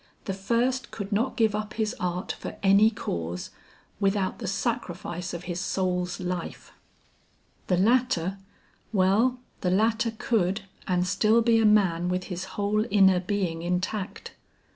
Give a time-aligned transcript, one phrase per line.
[0.25, 3.51] The first could not give up his art for any cause,
[3.99, 6.71] without the sacrifice of his soul's life;
[7.67, 8.39] the latter
[8.91, 14.31] well the latter could and still be a man with his whole inner being intact.